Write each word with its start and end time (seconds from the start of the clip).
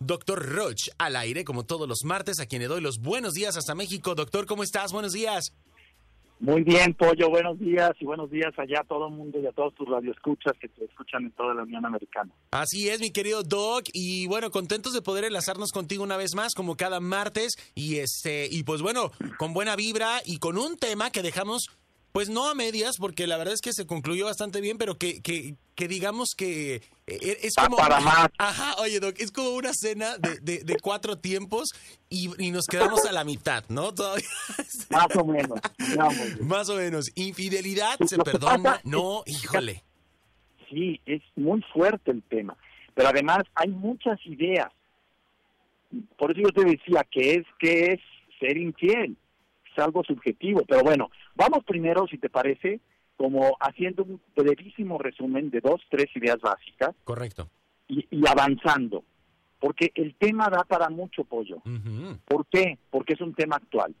Doctor 0.00 0.44
Roch 0.54 0.88
al 0.98 1.16
aire, 1.16 1.44
como 1.44 1.64
todos 1.64 1.88
los 1.88 2.04
martes, 2.04 2.40
a 2.40 2.46
quien 2.46 2.62
le 2.62 2.68
doy 2.68 2.80
los 2.80 2.98
buenos 2.98 3.34
días 3.34 3.56
hasta 3.56 3.74
México. 3.74 4.14
Doctor, 4.14 4.46
¿cómo 4.46 4.62
estás? 4.62 4.92
Buenos 4.92 5.12
días. 5.12 5.52
Muy 6.40 6.62
bien, 6.62 6.94
Pollo, 6.94 7.28
buenos 7.30 7.58
días 7.58 7.90
y 7.98 8.04
buenos 8.04 8.30
días 8.30 8.52
allá 8.58 8.80
a 8.80 8.84
todo 8.84 9.08
el 9.08 9.14
mundo 9.14 9.40
y 9.40 9.46
a 9.46 9.50
todos 9.50 9.74
tus 9.74 9.88
radioescuchas 9.88 10.52
que 10.60 10.68
te 10.68 10.84
escuchan 10.84 11.24
en 11.24 11.32
toda 11.32 11.52
la 11.52 11.64
Unión 11.64 11.84
Americana. 11.84 12.32
Así 12.52 12.88
es, 12.88 13.00
mi 13.00 13.10
querido 13.10 13.42
Doc, 13.42 13.86
y 13.92 14.28
bueno, 14.28 14.52
contentos 14.52 14.92
de 14.92 15.02
poder 15.02 15.24
enlazarnos 15.24 15.72
contigo 15.72 16.04
una 16.04 16.16
vez 16.16 16.36
más, 16.36 16.54
como 16.54 16.76
cada 16.76 17.00
martes, 17.00 17.54
y 17.74 17.96
este, 17.96 18.46
y 18.48 18.62
pues 18.62 18.82
bueno, 18.82 19.10
con 19.36 19.52
buena 19.52 19.74
vibra 19.74 20.22
y 20.24 20.38
con 20.38 20.58
un 20.58 20.76
tema 20.76 21.10
que 21.10 21.22
dejamos 21.22 21.70
pues 22.12 22.30
no 22.30 22.48
a 22.48 22.54
medias, 22.54 22.96
porque 22.98 23.26
la 23.26 23.36
verdad 23.36 23.54
es 23.54 23.60
que 23.60 23.72
se 23.72 23.86
concluyó 23.86 24.26
bastante 24.26 24.60
bien, 24.60 24.78
pero 24.78 24.96
que, 24.96 25.20
que, 25.22 25.54
que 25.74 25.88
digamos 25.88 26.30
que 26.36 26.76
eh, 27.06 27.38
es 27.42 27.54
como... 27.54 27.76
para 27.76 28.00
más. 28.00 28.28
Ajá, 28.38 28.74
oye, 28.80 28.98
Doc, 29.00 29.14
es 29.18 29.30
como 29.30 29.50
una 29.50 29.72
cena 29.74 30.16
de, 30.18 30.64
de, 30.64 30.76
cuatro 30.80 31.18
tiempos 31.18 31.68
y, 32.08 32.28
nos 32.50 32.66
quedamos 32.66 33.04
a 33.04 33.12
la 33.12 33.24
mitad, 33.24 33.64
¿no? 33.68 33.92
Todavía. 33.92 34.26
Más 34.90 35.16
o 35.16 35.24
menos. 35.24 35.60
Más 36.40 36.68
o 36.68 36.76
menos. 36.76 37.10
Infidelidad, 37.14 37.98
se 38.06 38.18
perdona, 38.18 38.80
no, 38.84 39.22
híjole. 39.26 39.82
Sí, 40.70 41.00
es 41.06 41.22
muy 41.36 41.62
fuerte 41.72 42.10
el 42.10 42.22
tema, 42.22 42.56
pero 42.94 43.08
además 43.08 43.44
hay 43.54 43.68
muchas 43.68 44.18
ideas. 44.26 44.70
Por 46.18 46.32
eso 46.32 46.42
yo 46.42 46.52
te 46.52 46.64
decía 46.64 47.06
que 47.10 47.34
es 47.34 47.46
que 47.58 47.92
es 47.92 48.00
ser 48.38 48.56
infiel 48.58 49.16
algo 49.78 50.04
subjetivo, 50.04 50.64
pero 50.66 50.82
bueno, 50.82 51.10
vamos 51.38 51.64
primero, 51.64 52.06
si 52.08 52.18
te 52.18 52.28
parece, 52.28 52.80
como 53.16 53.56
haciendo 53.60 54.02
un 54.02 54.20
brevísimo 54.36 54.98
resumen 54.98 55.50
de 55.50 55.60
dos, 55.60 55.80
tres 55.88 56.14
ideas 56.14 56.38
básicas. 56.40 56.94
Correcto. 57.04 57.48
Y, 57.86 58.06
avanzando, 58.28 59.04
porque 59.58 59.92
el 59.94 60.14
tema 60.16 60.48
da 60.50 60.64
para 60.64 60.90
mucho 60.90 61.24
pollo. 61.24 61.62
¿Por 62.26 62.44
qué? 62.46 62.78
Porque 62.90 63.14
es 63.14 63.20
un 63.22 63.32
tema 63.34 63.56
actual. 63.56 63.94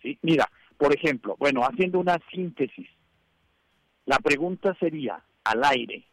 ¿Sí? 0.00 0.18
Mira, 0.22 0.48
por 0.78 0.94
ejemplo, 0.94 1.36
bueno, 1.38 1.60
haciendo 1.62 1.98
una 1.98 2.18
síntesis, 2.32 2.88
la 4.06 4.18
pregunta 4.20 4.74
sería, 4.80 5.22
al 5.44 5.62
aire, 5.64 6.06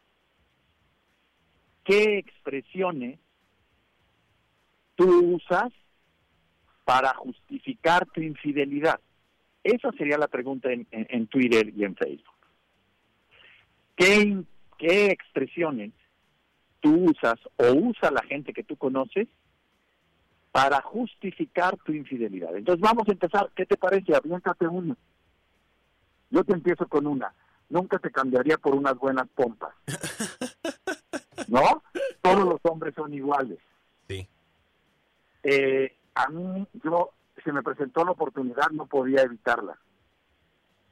¿qué 1.85 2.17
expresiones 2.17 3.19
tú 4.95 5.35
usas 5.35 5.71
para 6.83 7.13
justificar 7.13 8.05
tu 8.07 8.19
infidelidad? 8.21 8.99
Esa 9.67 9.91
sería 9.97 10.17
la 10.17 10.29
pregunta 10.29 10.69
en, 10.71 11.27
Twitter 11.27 11.73
y 11.75 11.83
en 11.83 11.93
Facebook. 11.93 12.37
¿Qué, 13.97 14.41
¿Qué 14.77 15.07
expresiones 15.07 15.91
tú 16.79 17.09
usas 17.09 17.35
o 17.57 17.73
usa 17.73 18.09
la 18.11 18.23
gente 18.23 18.53
que 18.53 18.63
tú 18.63 18.77
conoces 18.77 19.27
para 20.53 20.81
justificar 20.81 21.75
tu 21.83 21.91
infidelidad? 21.91 22.55
Entonces 22.55 22.79
vamos 22.79 23.09
a 23.09 23.11
empezar. 23.11 23.51
¿Qué 23.57 23.65
te 23.65 23.75
parece? 23.75 24.15
Aviéntate 24.15 24.65
una. 24.69 24.95
Yo 26.29 26.45
te 26.45 26.53
empiezo 26.53 26.87
con 26.87 27.05
una. 27.05 27.33
Nunca 27.67 27.99
te 27.99 28.09
cambiaría 28.09 28.57
por 28.57 28.73
unas 28.73 28.97
buenas 28.97 29.27
pompas. 29.35 29.75
¿No? 31.49 31.83
Todos 32.21 32.45
los 32.45 32.61
hombres 32.63 32.95
son 32.95 33.13
iguales. 33.13 33.59
Sí. 34.07 34.29
Eh, 35.43 35.93
a 36.15 36.29
mí, 36.29 36.65
yo, 36.85 37.11
se 37.43 37.51
me 37.51 37.63
presentó 37.63 38.03
la 38.03 38.11
oportunidad, 38.11 38.69
no 38.71 38.85
podía 38.85 39.21
evitarla. 39.21 39.77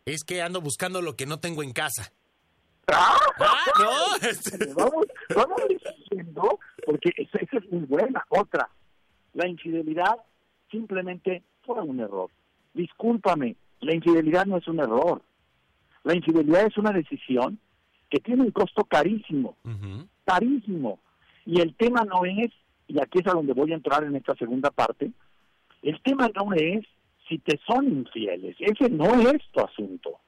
Es 0.05 0.23
que 0.23 0.41
ando 0.41 0.61
buscando 0.61 1.01
lo 1.01 1.15
que 1.15 1.25
no 1.25 1.39
tengo 1.39 1.63
en 1.63 1.73
casa. 1.73 2.11
¡Ah! 2.87 3.17
ah 3.39 3.65
no! 3.79 4.75
Vamos, 4.75 5.05
vamos 5.35 5.61
diciendo, 5.67 6.59
porque 6.85 7.11
esa, 7.17 7.39
es 7.39 7.71
muy 7.71 7.85
buena. 7.85 8.23
Otra, 8.29 8.69
la 9.33 9.47
infidelidad 9.47 10.17
simplemente 10.69 11.43
fue 11.65 11.81
un 11.81 11.99
error. 11.99 12.29
Discúlpame, 12.73 13.55
la 13.81 13.95
infidelidad 13.95 14.45
no 14.45 14.57
es 14.57 14.67
un 14.67 14.79
error. 14.79 15.21
La 16.03 16.15
infidelidad 16.15 16.67
es 16.67 16.77
una 16.77 16.91
decisión 16.91 17.59
que 18.09 18.19
tiene 18.19 18.43
un 18.43 18.51
costo 18.51 18.83
carísimo, 18.83 19.57
carísimo. 20.23 20.99
Y 21.45 21.61
el 21.61 21.75
tema 21.75 22.03
no 22.03 22.25
es 22.25 22.51
y 22.87 22.99
aquí 23.01 23.19
es 23.19 23.27
a 23.27 23.31
donde 23.31 23.53
voy 23.53 23.71
a 23.71 23.75
entrar 23.75 24.03
en 24.03 24.15
esta 24.15 24.35
segunda 24.35 24.71
parte, 24.71 25.11
el 25.89 26.01
tema 26.01 26.29
no 26.35 26.53
es 26.53 26.85
si 27.27 27.39
te 27.39 27.59
son 27.65 27.85
infieles, 27.85 28.55
ese 28.59 28.89
no 28.89 29.05
es 29.29 29.41
tu 29.51 29.61
asunto. 29.61 30.19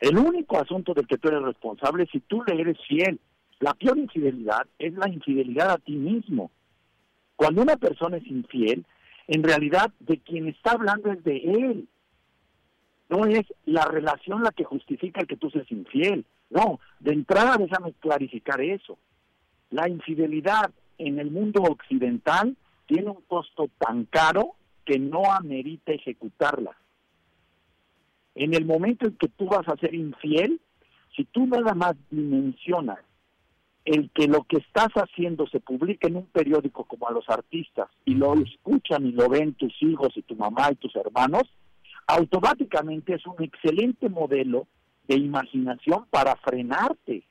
El 0.00 0.18
único 0.18 0.58
asunto 0.58 0.94
del 0.94 1.06
que 1.06 1.18
tú 1.18 1.28
eres 1.28 1.42
responsable 1.42 2.04
es 2.04 2.10
si 2.10 2.20
tú 2.20 2.42
le 2.46 2.60
eres 2.60 2.78
fiel. 2.88 3.20
La 3.60 3.74
peor 3.74 3.98
infidelidad 3.98 4.66
es 4.78 4.94
la 4.94 5.08
infidelidad 5.08 5.70
a 5.70 5.78
ti 5.78 5.92
mismo. 5.92 6.50
Cuando 7.36 7.62
una 7.62 7.76
persona 7.76 8.16
es 8.16 8.26
infiel, 8.26 8.84
en 9.28 9.42
realidad 9.42 9.92
de 10.00 10.18
quien 10.18 10.48
está 10.48 10.72
hablando 10.72 11.12
es 11.12 11.22
de 11.22 11.36
él. 11.36 11.88
No 13.08 13.26
es 13.26 13.42
la 13.64 13.84
relación 13.84 14.42
la 14.42 14.50
que 14.50 14.64
justifica 14.64 15.20
el 15.20 15.26
que 15.26 15.36
tú 15.36 15.50
seas 15.50 15.70
infiel. 15.70 16.24
No, 16.50 16.80
de 16.98 17.12
entrada 17.14 17.56
déjame 17.56 17.92
clarificar 17.94 18.60
eso. 18.60 18.98
La 19.70 19.88
infidelidad 19.88 20.72
en 20.98 21.18
el 21.18 21.30
mundo 21.30 21.62
occidental 21.62 22.56
tiene 22.86 23.10
un 23.10 23.22
costo 23.22 23.68
tan 23.78 24.04
caro 24.04 24.54
que 24.84 24.98
no 24.98 25.32
amerita 25.32 25.92
ejecutarla. 25.92 26.76
En 28.34 28.54
el 28.54 28.64
momento 28.64 29.06
en 29.06 29.16
que 29.16 29.28
tú 29.28 29.46
vas 29.46 29.68
a 29.68 29.76
ser 29.76 29.94
infiel, 29.94 30.60
si 31.14 31.24
tú 31.24 31.46
nada 31.46 31.74
más 31.74 31.94
dimensionas 32.10 32.98
el 33.84 34.10
que 34.10 34.28
lo 34.28 34.44
que 34.44 34.58
estás 34.58 34.90
haciendo 34.94 35.46
se 35.48 35.60
publique 35.60 36.06
en 36.06 36.16
un 36.16 36.26
periódico 36.26 36.84
como 36.84 37.08
a 37.08 37.12
los 37.12 37.28
artistas 37.28 37.88
y 38.04 38.14
lo 38.14 38.34
escuchan 38.34 39.06
y 39.06 39.12
lo 39.12 39.28
ven 39.28 39.54
tus 39.54 39.74
hijos 39.82 40.16
y 40.16 40.22
tu 40.22 40.36
mamá 40.36 40.68
y 40.70 40.76
tus 40.76 40.94
hermanos, 40.94 41.42
automáticamente 42.06 43.14
es 43.14 43.26
un 43.26 43.42
excelente 43.42 44.08
modelo 44.08 44.68
de 45.08 45.16
imaginación 45.16 46.06
para 46.10 46.36
frenarte 46.36 47.24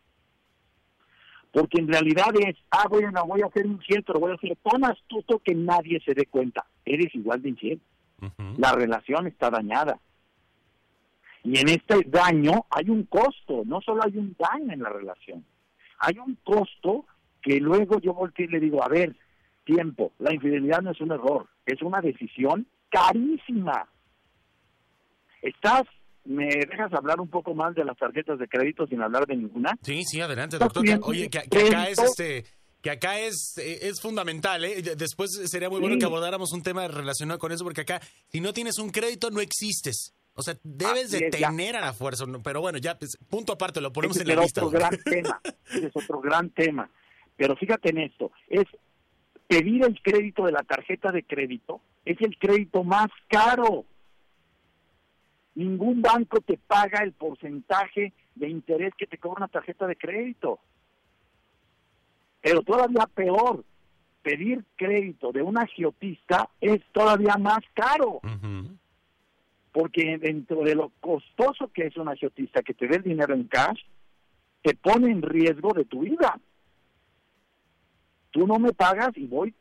porque 1.51 1.79
en 1.79 1.87
realidad 1.87 2.29
es, 2.39 2.55
ah, 2.71 2.87
bueno, 2.89 3.25
voy 3.25 3.41
a 3.41 3.47
hacer 3.47 3.65
infiel, 3.65 4.03
pero 4.03 4.19
voy 4.19 4.31
a 4.31 4.35
hacer 4.35 4.57
tan 4.63 4.85
astuto 4.85 5.39
que 5.39 5.53
nadie 5.53 6.01
se 6.05 6.13
dé 6.13 6.25
cuenta. 6.25 6.65
Eres 6.85 7.13
igual 7.13 7.41
de 7.41 7.49
infiel. 7.49 7.81
La 8.57 8.71
relación 8.71 9.27
está 9.27 9.49
dañada. 9.49 9.99
Y 11.43 11.59
en 11.59 11.69
este 11.69 12.03
daño 12.05 12.65
hay 12.69 12.89
un 12.89 13.03
costo, 13.03 13.63
no 13.65 13.81
solo 13.81 14.03
hay 14.03 14.15
un 14.15 14.35
daño 14.37 14.73
en 14.73 14.83
la 14.83 14.89
relación, 14.89 15.43
hay 15.97 16.19
un 16.19 16.37
costo 16.43 17.05
que 17.41 17.59
luego 17.59 17.99
yo 17.99 18.13
volteo 18.13 18.45
y 18.45 18.49
le 18.49 18.59
digo, 18.59 18.83
a 18.83 18.87
ver, 18.87 19.15
tiempo, 19.65 20.11
la 20.19 20.33
infidelidad 20.33 20.81
no 20.81 20.91
es 20.91 21.01
un 21.01 21.11
error, 21.11 21.47
es 21.65 21.81
una 21.81 21.99
decisión 21.99 22.67
carísima. 22.89 23.87
Estás 25.41 25.83
¿Me 26.23 26.45
dejas 26.45 26.93
hablar 26.93 27.19
un 27.19 27.29
poco 27.29 27.55
más 27.55 27.73
de 27.75 27.83
las 27.83 27.97
tarjetas 27.97 28.37
de 28.37 28.47
crédito 28.47 28.85
sin 28.87 29.01
hablar 29.01 29.25
de 29.25 29.35
ninguna? 29.35 29.77
Sí, 29.81 30.03
sí, 30.03 30.21
adelante, 30.21 30.57
doctor. 30.57 30.83
Oye, 31.03 31.29
que, 31.29 31.39
acá 31.39 31.89
es 31.89 31.99
este 31.99 32.45
que 32.81 32.89
acá 32.89 33.19
es, 33.19 33.57
es 33.57 34.01
fundamental, 34.01 34.65
¿eh? 34.65 34.81
Después 34.97 35.31
sería 35.45 35.69
muy 35.69 35.79
bueno 35.79 35.97
que 35.99 36.05
abordáramos 36.05 36.51
un 36.51 36.63
tema 36.63 36.87
relacionado 36.87 37.39
con 37.39 37.51
eso, 37.51 37.63
porque 37.63 37.81
acá, 37.81 38.01
si 38.29 38.41
no 38.41 38.53
tienes 38.53 38.79
un 38.79 38.89
crédito, 38.89 39.29
no 39.29 39.39
existes. 39.39 40.15
O 40.33 40.41
sea, 40.41 40.55
debes 40.63 41.11
de 41.11 41.29
tener 41.29 41.75
a 41.75 41.81
la 41.81 41.93
fuerza. 41.93 42.25
Pero 42.43 42.61
bueno, 42.61 42.79
ya, 42.79 42.97
pues, 42.97 43.17
punto 43.29 43.53
aparte, 43.53 43.81
lo 43.81 43.93
ponemos 43.93 44.19
en 44.19 44.27
la 44.27 44.41
lista. 44.41 44.61
Es 44.61 44.67
otro 44.67 44.79
gran 44.79 44.97
tema. 45.03 45.41
es 45.75 45.91
otro 45.93 46.21
gran 46.21 46.49
tema. 46.49 46.89
Pero 47.35 47.55
fíjate 47.55 47.89
en 47.89 47.99
esto, 47.99 48.31
es 48.47 48.65
pedir 49.47 49.83
el 49.83 50.01
crédito 50.01 50.45
de 50.45 50.51
la 50.51 50.63
tarjeta 50.63 51.11
de 51.11 51.23
crédito, 51.23 51.81
es 52.05 52.17
el 52.21 52.37
crédito 52.37 52.83
más 52.83 53.07
caro 53.27 53.85
Ningún 55.55 56.01
banco 56.01 56.39
te 56.41 56.57
paga 56.57 57.03
el 57.03 57.11
porcentaje 57.13 58.13
de 58.35 58.49
interés 58.49 58.93
que 58.95 59.07
te 59.07 59.17
cobra 59.17 59.39
una 59.39 59.47
tarjeta 59.47 59.85
de 59.87 59.95
crédito. 59.95 60.59
Pero 62.41 62.61
todavía 62.61 63.05
peor, 63.13 63.63
pedir 64.21 64.63
crédito 64.75 65.31
de 65.31 65.41
un 65.41 65.57
agiotista 65.57 66.49
es 66.59 66.81
todavía 66.91 67.35
más 67.37 67.59
caro. 67.73 68.21
Porque 69.71 70.17
dentro 70.17 70.63
de 70.63 70.75
lo 70.75 70.91
costoso 70.99 71.69
que 71.73 71.87
es 71.87 71.97
un 71.97 72.09
agiotista 72.09 72.61
que 72.61 72.73
te 72.73 72.87
dé 72.87 72.97
el 72.97 73.03
dinero 73.03 73.33
en 73.33 73.45
cash, 73.45 73.81
te 74.61 74.75
pone 74.75 75.11
en 75.11 75.21
riesgo 75.21 75.73
de 75.73 75.85
tu 75.85 76.01
vida. 76.01 76.39
Tú 78.31 78.47
no 78.47 78.59
me 78.59 78.73
pagas 78.73 79.11
y 79.15 79.27
voy 79.27 79.53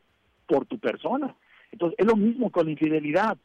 por 0.47 0.65
tu 0.65 0.79
persona. 0.79 1.35
Entonces, 1.71 1.97
es 1.99 2.05
lo 2.05 2.15
mismo 2.15 2.51
con 2.51 2.65
la 2.65 2.71
infidelidad. 2.71 3.37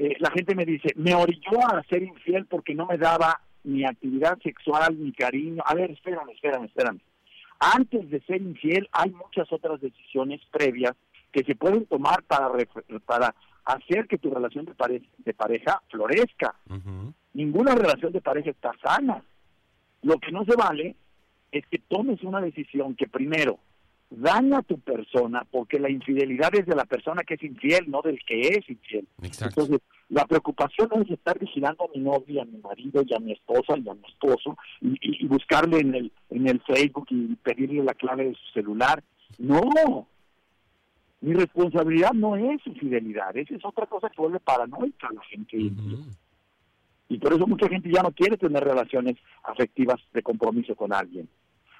Eh, 0.00 0.14
la 0.20 0.30
gente 0.30 0.54
me 0.54 0.64
dice, 0.64 0.90
me 0.94 1.12
orilló 1.12 1.58
a 1.66 1.82
ser 1.90 2.04
infiel 2.04 2.46
porque 2.46 2.72
no 2.72 2.86
me 2.86 2.96
daba 2.98 3.40
ni 3.64 3.84
actividad 3.84 4.38
sexual, 4.38 4.96
ni 4.96 5.10
cariño. 5.10 5.60
A 5.66 5.74
ver, 5.74 5.90
espérame, 5.90 6.30
espérame, 6.30 6.66
espérame. 6.66 7.00
Antes 7.58 8.08
de 8.08 8.20
ser 8.20 8.40
infiel 8.40 8.88
hay 8.92 9.10
muchas 9.10 9.52
otras 9.52 9.80
decisiones 9.80 10.40
previas 10.52 10.94
que 11.32 11.42
se 11.42 11.56
pueden 11.56 11.84
tomar 11.86 12.22
para, 12.22 12.48
para 13.06 13.34
hacer 13.64 14.06
que 14.06 14.18
tu 14.18 14.30
relación 14.30 14.66
de, 14.66 15.02
de 15.18 15.34
pareja 15.34 15.82
florezca. 15.90 16.54
Ninguna 17.34 17.74
relación 17.74 18.12
de 18.12 18.20
pareja 18.20 18.50
está 18.50 18.70
sana. 18.80 19.24
Lo 20.02 20.18
que 20.18 20.30
no 20.30 20.44
se 20.44 20.54
vale 20.54 20.94
es 21.50 21.66
que 21.66 21.80
tomes 21.80 22.22
una 22.22 22.40
decisión 22.40 22.94
que 22.94 23.08
primero 23.08 23.58
daña 24.10 24.58
a 24.58 24.62
tu 24.62 24.78
persona 24.80 25.46
porque 25.50 25.78
la 25.78 25.90
infidelidad 25.90 26.54
es 26.54 26.66
de 26.66 26.74
la 26.74 26.84
persona 26.84 27.22
que 27.22 27.34
es 27.34 27.42
infiel, 27.42 27.90
no 27.90 28.00
del 28.02 28.18
que 28.24 28.40
es 28.40 28.68
infiel. 28.68 29.06
Entonces, 29.22 29.80
la 30.08 30.24
preocupación 30.26 30.88
es 31.02 31.10
estar 31.10 31.38
vigilando 31.38 31.84
a 31.84 31.88
mi 31.94 32.02
novia, 32.02 32.42
a 32.42 32.46
mi 32.46 32.58
marido 32.58 33.02
y 33.06 33.14
a 33.14 33.18
mi 33.18 33.32
esposa 33.32 33.76
y 33.76 33.88
a 33.88 33.94
mi 33.94 34.06
esposo 34.08 34.56
y, 34.80 35.26
buscarle 35.26 35.80
en 35.80 35.94
el, 35.94 36.12
en 36.30 36.48
el 36.48 36.60
Facebook 36.62 37.06
y 37.10 37.34
pedirle 37.36 37.84
la 37.84 37.94
clave 37.94 38.24
de 38.24 38.34
su 38.34 38.52
celular. 38.54 39.02
No, 39.38 40.08
mi 41.20 41.34
responsabilidad 41.34 42.12
no 42.12 42.36
es 42.36 42.66
infidelidad, 42.66 43.36
esa 43.36 43.54
es 43.54 43.64
otra 43.64 43.86
cosa 43.86 44.08
que 44.08 44.20
vuelve 44.22 44.40
paranoica 44.40 45.08
a 45.08 45.12
la 45.12 45.22
gente. 45.24 45.72
Y 47.10 47.18
por 47.18 47.32
eso 47.32 47.46
mucha 47.46 47.68
gente 47.68 47.90
ya 47.90 48.02
no 48.02 48.12
quiere 48.12 48.36
tener 48.36 48.62
relaciones 48.62 49.16
afectivas 49.42 49.96
de 50.12 50.22
compromiso 50.22 50.74
con 50.74 50.92
alguien. 50.92 51.28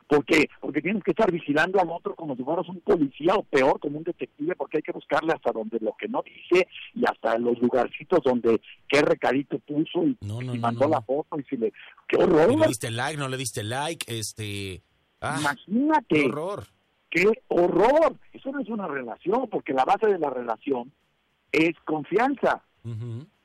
¿Por 0.08 0.24
qué? 0.24 0.48
Porque 0.60 0.80
tienes 0.80 1.04
que 1.04 1.10
estar 1.10 1.30
vigilando 1.30 1.78
al 1.78 1.90
otro 1.90 2.14
como 2.14 2.34
si 2.34 2.42
fueras 2.42 2.66
un 2.68 2.80
policía 2.80 3.34
o 3.34 3.42
peor, 3.42 3.78
como 3.78 3.98
un 3.98 4.04
detective, 4.04 4.56
porque 4.56 4.78
hay 4.78 4.82
que 4.82 4.92
buscarle 4.92 5.34
hasta 5.34 5.52
donde 5.52 5.78
lo 5.80 5.94
que 5.98 6.08
no 6.08 6.22
dice 6.22 6.66
y 6.94 7.04
hasta 7.06 7.36
los 7.36 7.58
lugarcitos 7.58 8.20
donde 8.24 8.58
qué 8.88 9.02
recadito 9.02 9.58
puso 9.58 10.04
y, 10.04 10.16
mandó 10.58 10.88
la 10.88 11.02
foto 11.02 11.38
y 11.38 11.42
si 11.44 11.58
le... 11.58 11.74
¡Qué 12.08 12.16
horror! 12.16 12.58
¿Le 12.58 12.68
diste 12.68 12.90
like? 12.90 13.18
¿No 13.18 13.28
le 13.28 13.36
diste 13.36 13.62
like? 13.62 14.06
Este... 14.08 14.82
Ah, 15.20 15.36
Imagínate. 15.40 16.06
¡Qué 16.08 16.24
horror! 16.24 16.66
¡Qué 17.10 17.30
horror! 17.48 18.16
Eso 18.32 18.50
no 18.50 18.60
es 18.60 18.68
una 18.68 18.86
relación, 18.86 19.46
porque 19.50 19.74
la 19.74 19.84
base 19.84 20.06
de 20.06 20.18
la 20.18 20.30
relación 20.30 20.90
es 21.52 21.74
confianza. 21.84 22.62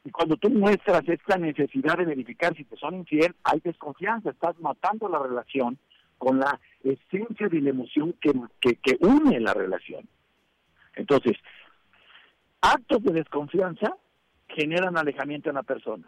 Y 0.06 0.12
cuando 0.12 0.38
tú 0.38 0.50
muestras 0.50 1.04
esta 1.10 1.38
necesidad 1.38 1.98
de 1.98 2.06
verificar 2.06 2.56
si 2.56 2.64
te 2.64 2.78
son 2.78 2.96
infiel, 2.96 3.36
hay 3.44 3.60
desconfianza, 3.60 4.30
estás 4.30 4.58
matando 4.60 5.10
la 5.10 5.20
relación 5.20 5.78
con 6.24 6.40
la 6.40 6.58
esencia 6.82 7.50
de 7.50 7.60
la 7.60 7.72
emoción 7.72 8.16
que, 8.22 8.32
que, 8.62 8.98
une 9.02 9.42
la 9.42 9.54
relación. 9.54 10.08
Entonces, 10.96 11.34
actos 12.62 13.04
de 13.04 13.12
desconfianza 13.12 13.98
generan 14.48 14.98
alejamiento 14.98 15.50
en 15.50 15.56
la 15.56 15.64
persona. 15.64 16.08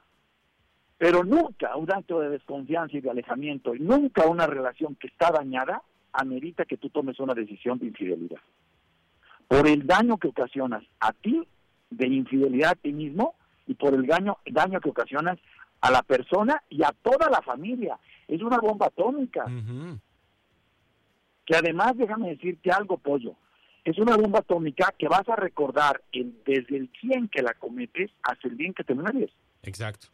Pero 0.98 1.26
nunca 1.26 1.76
un 1.76 1.92
acto 1.92 2.22
de 2.22 2.30
desconfianza 2.30 2.96
y 2.96 3.02
de 3.02 3.10
alejamiento, 3.10 3.76
y 3.76 3.80
nunca 3.80 4.26
una 4.26 4.48
relación 4.48 4.96
que 4.96 5.08
está 5.08 5.32
dañada, 5.32 5.82
amerita 6.14 6.64
que 6.64 6.78
tú 6.78 6.90
tomes 6.90 7.20
una 7.20 7.34
decisión 7.34 7.78
de 7.80 7.88
infidelidad. 7.88 8.40
Por 9.50 9.68
el 9.68 9.86
daño 9.86 10.18
que 10.18 10.30
ocasionas 10.30 10.84
a 11.02 11.12
ti, 11.12 11.46
de 11.90 12.08
infidelidad 12.08 12.72
a 12.72 12.76
ti 12.76 12.94
mismo, 12.94 13.36
y 13.68 13.74
por 13.74 13.94
el 13.94 14.06
daño, 14.06 14.38
daño 14.46 14.80
que 14.80 14.90
ocasionas 14.90 15.38
a 15.82 15.92
la 15.92 16.04
persona 16.04 16.64
y 16.70 16.84
a 16.84 16.94
toda 17.02 17.30
la 17.30 17.42
familia. 17.42 18.00
Es 18.30 18.42
una 18.42 18.60
bomba 18.60 18.88
atómica 18.88 19.46
que 21.46 21.56
además, 21.56 21.94
déjame 21.96 22.30
decirte 22.30 22.72
algo, 22.72 22.98
pollo, 22.98 23.36
es 23.84 23.98
una 24.00 24.18
bomba 24.18 24.40
atómica 24.40 24.94
que 24.98 25.08
vas 25.08 25.28
a 25.30 25.36
recordar 25.36 26.02
desde 26.12 26.76
el 26.76 26.90
bien 27.04 27.30
que 27.30 27.44
la 27.44 27.54
cometes 27.54 28.12
hasta 28.24 28.48
el 28.48 28.56
bien 28.56 28.74
que 28.74 28.84
te 28.84 28.96
mueres. 28.96 29.30
Exacto. 29.62 30.08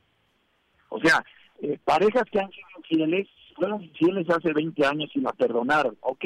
O 0.90 1.00
sea, 1.00 1.24
eh, 1.62 1.80
parejas 1.84 2.24
que 2.30 2.40
han 2.40 2.52
sido 2.52 2.68
infieles, 2.78 3.28
fueron 3.56 3.82
infieles 3.82 4.30
hace 4.30 4.52
20 4.52 4.86
años 4.86 5.10
y 5.14 5.22
la 5.22 5.32
perdonaron, 5.32 5.98
ok. 6.02 6.26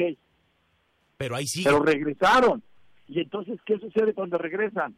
Pero 1.16 1.36
ahí 1.36 1.46
sí. 1.46 1.62
Pero 1.62 1.80
regresaron. 1.80 2.62
Y 3.06 3.20
entonces, 3.20 3.60
¿qué 3.64 3.78
sucede 3.78 4.12
cuando 4.12 4.38
regresan? 4.38 4.96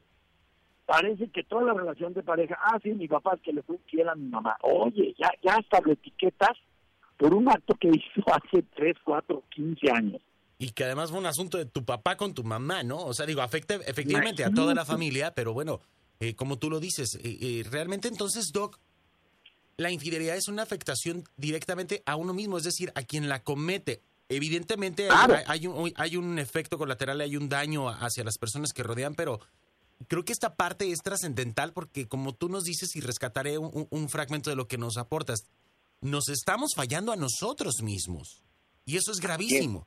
Parece 0.87 1.29
que 1.29 1.45
toda 1.45 1.65
la 1.65 1.75
relación 1.75 2.15
de 2.15 2.23
pareja, 2.23 2.59
ah, 2.63 2.79
sí, 2.83 2.93
mi 2.93 3.07
papá 3.07 3.35
es 3.35 3.43
que 3.43 3.53
le 3.53 3.63
fue 3.63 3.77
infiel 3.77 4.09
a 4.09 4.15
mi 4.15 4.27
mamá. 4.29 4.57
Oye, 4.63 5.15
ya, 5.19 5.31
ya 5.43 5.57
hasta 5.57 5.83
lo 5.83 5.93
etiquetas 5.93 6.57
por 7.19 7.35
un 7.35 7.49
acto 7.51 7.75
que 7.79 7.89
hizo 7.93 8.25
hace 8.33 8.63
3, 8.75 8.97
4, 9.05 9.43
15 9.51 9.91
años. 9.91 10.23
Y 10.59 10.71
que 10.71 10.85
además 10.85 11.11
fue 11.11 11.21
un 11.21 11.27
asunto 11.27 11.59
de 11.59 11.67
tu 11.67 11.85
papá 11.85 12.17
con 12.17 12.35
tu 12.35 12.43
mamá, 12.43 12.83
¿no? 12.83 12.99
O 12.99 13.15
sea, 13.15 13.27
digo, 13.27 13.43
afecta 13.43 13.75
efectivamente 13.75 14.45
a 14.45 14.51
toda 14.51 14.75
la 14.75 14.85
familia, 14.85 15.33
pero 15.33 15.53
bueno, 15.53 15.81
eh, 16.19 16.35
como 16.35 16.59
tú 16.59 16.69
lo 16.69 16.81
dices, 16.81 17.15
eh, 17.23 17.39
eh, 17.41 17.65
realmente 17.71 18.09
entonces, 18.09 18.51
Doc, 18.53 18.81
la 19.77 19.93
infidelidad 19.93 20.37
es 20.37 20.49
una 20.49 20.65
afectación 20.65 21.23
directamente 21.37 22.03
a 22.07 22.17
uno 22.17 22.35
mismo, 22.35 22.59
es 22.59 22.65
decir, 22.65 22.91
a 22.97 23.03
quien 23.03 23.29
la 23.29 23.45
comete. 23.45 24.03
Evidentemente 24.29 25.09
hay, 25.47 25.69
un, 25.69 25.93
hay 25.95 26.17
un 26.17 26.41
efecto 26.41 26.77
colateral, 26.77 27.21
hay 27.21 27.37
un 27.37 27.49
daño 27.49 27.89
hacia 27.89 28.25
las 28.25 28.37
personas 28.37 28.73
que 28.73 28.83
rodean, 28.83 29.15
pero 29.15 29.39
creo 30.09 30.25
que 30.25 30.33
esta 30.33 30.57
parte 30.57 30.91
es 30.91 30.99
trascendental 31.03 31.73
porque 31.73 32.09
como 32.09 32.35
tú 32.35 32.49
nos 32.49 32.65
dices 32.65 32.95
y 32.97 33.01
rescataré 33.01 33.57
un 33.59 34.09
fragmento 34.11 34.51
de 34.51 34.57
lo 34.57 34.67
que 34.67 34.77
nos 34.77 34.99
aportas, 34.99 35.45
nos 36.01 36.29
estamos 36.29 36.75
fallando 36.75 37.13
a 37.13 37.17
nosotros 37.17 37.83
mismos. 37.83 38.43
Y 38.85 38.97
eso 38.97 39.13
es 39.13 39.21
gravísimo. 39.21 39.87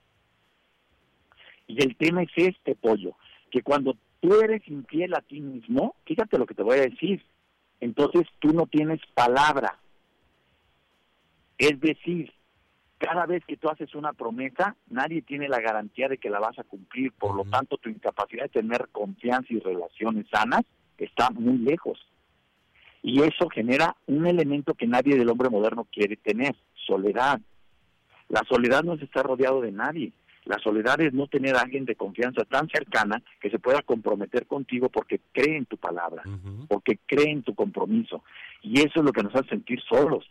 Y 1.67 1.81
el 1.81 1.95
tema 1.95 2.23
es 2.23 2.29
este, 2.35 2.75
pollo, 2.75 3.15
que 3.49 3.61
cuando 3.61 3.95
tú 4.19 4.39
eres 4.41 4.67
infiel 4.67 5.13
a 5.15 5.21
ti 5.21 5.39
mismo, 5.39 5.95
fíjate 6.05 6.37
lo 6.37 6.45
que 6.45 6.53
te 6.53 6.63
voy 6.63 6.79
a 6.79 6.81
decir, 6.81 7.23
entonces 7.79 8.27
tú 8.39 8.49
no 8.49 8.67
tienes 8.67 8.99
palabra. 9.15 9.79
Es 11.57 11.79
decir, 11.79 12.31
cada 12.97 13.25
vez 13.25 13.43
que 13.45 13.57
tú 13.57 13.69
haces 13.69 13.95
una 13.95 14.13
promesa, 14.13 14.75
nadie 14.87 15.21
tiene 15.21 15.47
la 15.47 15.59
garantía 15.59 16.07
de 16.07 16.17
que 16.17 16.29
la 16.29 16.39
vas 16.39 16.59
a 16.59 16.63
cumplir. 16.63 17.11
Por 17.13 17.35
lo 17.35 17.43
tanto, 17.45 17.77
tu 17.77 17.89
incapacidad 17.89 18.43
de 18.43 18.61
tener 18.61 18.89
confianza 18.89 19.47
y 19.49 19.59
relaciones 19.59 20.27
sanas 20.29 20.63
está 20.97 21.31
muy 21.31 21.57
lejos. 21.57 21.99
Y 23.03 23.21
eso 23.21 23.49
genera 23.49 23.95
un 24.07 24.27
elemento 24.27 24.73
que 24.75 24.87
nadie 24.87 25.15
del 25.15 25.29
hombre 25.29 25.49
moderno 25.49 25.87
quiere 25.91 26.17
tener, 26.17 26.55
soledad. 26.85 27.41
La 28.29 28.43
soledad 28.47 28.83
no 28.83 28.93
es 28.93 29.01
estar 29.01 29.25
rodeado 29.25 29.61
de 29.61 29.71
nadie. 29.71 30.13
La 30.45 30.57
soledad 30.59 30.99
es 31.01 31.13
no 31.13 31.27
tener 31.27 31.55
a 31.55 31.61
alguien 31.61 31.85
de 31.85 31.95
confianza 31.95 32.43
tan 32.45 32.67
cercana 32.69 33.21
que 33.39 33.49
se 33.49 33.59
pueda 33.59 33.81
comprometer 33.81 34.47
contigo 34.47 34.89
porque 34.89 35.19
cree 35.31 35.57
en 35.57 35.65
tu 35.65 35.77
palabra, 35.77 36.23
porque 36.67 36.99
cree 37.05 37.29
en 37.29 37.43
tu 37.43 37.53
compromiso. 37.53 38.23
Y 38.61 38.79
eso 38.79 38.99
es 38.99 39.03
lo 39.03 39.11
que 39.11 39.23
nos 39.23 39.35
hace 39.35 39.49
sentir 39.49 39.79
solos. 39.81 40.25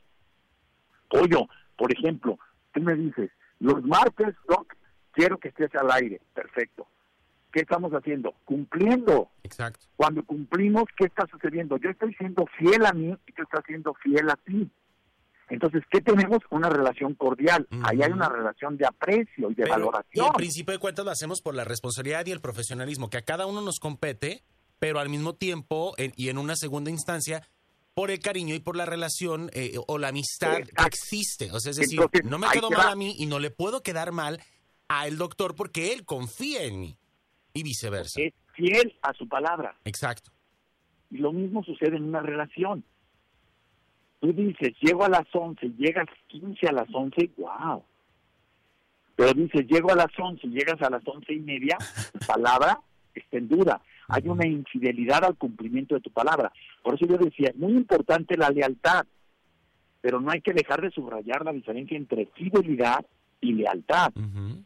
Pollo, 1.08 1.48
por 1.76 1.92
ejemplo, 1.92 2.38
tú 2.72 2.80
me 2.80 2.94
dices, 2.94 3.30
los 3.60 3.84
martes, 3.84 4.34
Doc, 4.48 4.74
quiero 5.12 5.38
que 5.38 5.48
estés 5.48 5.74
al 5.76 5.90
aire. 5.92 6.20
Perfecto. 6.34 6.86
¿Qué 7.52 7.60
estamos 7.60 7.92
haciendo? 7.92 8.34
Cumpliendo. 8.44 9.30
Exacto. 9.42 9.86
Cuando 9.96 10.24
cumplimos, 10.24 10.84
¿qué 10.96 11.06
está 11.06 11.26
sucediendo? 11.30 11.76
Yo 11.78 11.90
estoy 11.90 12.14
siendo 12.14 12.46
fiel 12.58 12.84
a 12.86 12.92
mí 12.92 13.16
y 13.26 13.32
tú 13.32 13.42
estás 13.42 13.64
siendo 13.66 13.94
fiel 13.94 14.30
a 14.30 14.36
ti. 14.36 14.70
Entonces, 15.48 15.82
¿qué 15.90 16.00
tenemos? 16.00 16.38
Una 16.50 16.68
relación 16.68 17.14
cordial. 17.14 17.66
Ahí 17.82 18.00
hay 18.02 18.12
una 18.12 18.28
relación 18.28 18.76
de 18.76 18.86
aprecio 18.86 19.50
y 19.50 19.54
de 19.54 19.68
valoración. 19.68 20.24
Y 20.24 20.28
en 20.28 20.32
principio 20.32 20.72
de 20.72 20.78
cuentas 20.78 21.04
lo 21.04 21.10
hacemos 21.10 21.42
por 21.42 21.56
la 21.56 21.64
responsabilidad 21.64 22.24
y 22.26 22.30
el 22.30 22.40
profesionalismo, 22.40 23.10
que 23.10 23.18
a 23.18 23.22
cada 23.22 23.46
uno 23.46 23.60
nos 23.60 23.80
compete, 23.80 24.44
pero 24.78 25.00
al 25.00 25.08
mismo 25.08 25.34
tiempo 25.34 25.94
y 25.98 26.28
en 26.28 26.38
una 26.38 26.54
segunda 26.54 26.90
instancia, 26.90 27.42
por 27.94 28.12
el 28.12 28.20
cariño 28.20 28.54
y 28.54 28.60
por 28.60 28.76
la 28.76 28.86
relación 28.86 29.50
eh, 29.52 29.74
o 29.88 29.98
la 29.98 30.08
amistad 30.08 30.58
que 30.58 30.86
existe. 30.86 31.50
O 31.50 31.58
sea, 31.58 31.70
es 31.70 31.76
decir, 31.76 32.00
no 32.24 32.38
me 32.38 32.48
quedo 32.48 32.70
mal 32.70 32.88
a 32.88 32.96
mí 32.96 33.16
y 33.18 33.26
no 33.26 33.40
le 33.40 33.50
puedo 33.50 33.82
quedar 33.82 34.12
mal 34.12 34.40
al 34.88 35.18
doctor 35.18 35.54
porque 35.56 35.92
él 35.92 36.04
confía 36.04 36.62
en 36.62 36.80
mí. 36.80 36.99
Y 37.52 37.62
viceversa. 37.62 38.20
Es 38.20 38.34
fiel 38.54 38.96
a 39.02 39.12
su 39.14 39.28
palabra. 39.28 39.76
Exacto. 39.84 40.30
Y 41.10 41.18
lo 41.18 41.32
mismo 41.32 41.64
sucede 41.64 41.96
en 41.96 42.04
una 42.04 42.20
relación. 42.20 42.84
Tú 44.20 44.32
dices, 44.32 44.74
llego 44.80 45.04
a 45.04 45.08
las 45.08 45.26
11, 45.32 45.70
llegas 45.78 46.06
15 46.28 46.68
a 46.68 46.72
las 46.72 46.88
11, 46.92 47.30
wow. 47.38 47.82
Pero 49.16 49.32
dices, 49.34 49.66
llego 49.66 49.90
a 49.92 49.96
las 49.96 50.18
11, 50.18 50.46
llegas 50.48 50.80
a 50.82 50.90
las 50.90 51.06
once 51.06 51.32
y 51.32 51.40
media, 51.40 51.76
tu 52.12 52.18
palabra 52.26 52.80
está 53.14 53.38
en 53.38 53.48
duda. 53.48 53.82
Hay 54.08 54.28
una 54.28 54.46
infidelidad 54.46 55.24
al 55.24 55.36
cumplimiento 55.36 55.94
de 55.94 56.00
tu 56.00 56.10
palabra. 56.10 56.52
Por 56.82 56.94
eso 56.94 57.06
yo 57.06 57.16
decía, 57.16 57.48
es 57.50 57.56
muy 57.56 57.72
importante 57.72 58.36
la 58.36 58.50
lealtad, 58.50 59.06
pero 60.00 60.20
no 60.20 60.30
hay 60.30 60.40
que 60.40 60.52
dejar 60.52 60.80
de 60.80 60.90
subrayar 60.90 61.44
la 61.44 61.52
diferencia 61.52 61.96
entre 61.96 62.26
fidelidad 62.26 63.04
y 63.40 63.52
lealtad. 63.52 64.12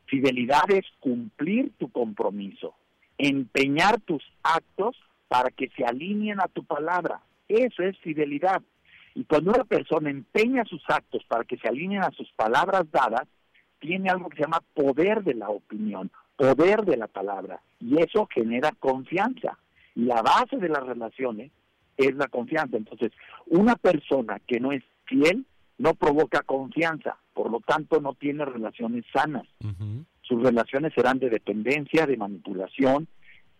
Fidelidad 0.06 0.70
es 0.70 0.84
cumplir 1.00 1.72
tu 1.78 1.90
compromiso, 1.90 2.74
empeñar 3.18 4.00
tus 4.00 4.22
actos 4.42 4.96
para 5.28 5.50
que 5.50 5.68
se 5.76 5.84
alineen 5.84 6.40
a 6.40 6.48
tu 6.48 6.64
palabra. 6.64 7.20
Eso 7.48 7.82
es 7.82 7.98
fidelidad. 7.98 8.62
Y 9.14 9.24
cuando 9.24 9.52
una 9.52 9.64
persona 9.64 10.10
empeña 10.10 10.64
sus 10.64 10.82
actos 10.88 11.22
para 11.28 11.44
que 11.44 11.56
se 11.56 11.68
alineen 11.68 12.02
a 12.02 12.10
sus 12.10 12.30
palabras 12.32 12.84
dadas, 12.90 13.28
tiene 13.78 14.10
algo 14.10 14.28
que 14.28 14.36
se 14.36 14.42
llama 14.42 14.62
poder 14.74 15.22
de 15.22 15.34
la 15.34 15.50
opinión, 15.50 16.10
poder 16.36 16.84
de 16.84 16.96
la 16.96 17.06
palabra. 17.06 17.60
Y 17.80 18.00
eso 18.00 18.26
genera 18.32 18.72
confianza. 18.72 19.58
Y 19.94 20.04
la 20.04 20.22
base 20.22 20.56
de 20.56 20.68
las 20.68 20.84
relaciones 20.84 21.52
es 21.96 22.14
la 22.16 22.26
confianza. 22.28 22.76
Entonces, 22.76 23.12
una 23.46 23.76
persona 23.76 24.40
que 24.46 24.58
no 24.58 24.72
es 24.72 24.82
fiel 25.04 25.44
no 25.78 25.94
provoca 25.94 26.42
confianza, 26.42 27.16
por 27.34 27.50
lo 27.50 27.60
tanto 27.60 28.00
no 28.00 28.14
tiene 28.14 28.44
relaciones 28.44 29.04
sanas. 29.12 29.46
Sus 30.22 30.42
relaciones 30.42 30.92
serán 30.94 31.18
de 31.18 31.28
dependencia, 31.28 32.06
de 32.06 32.16
manipulación, 32.16 33.08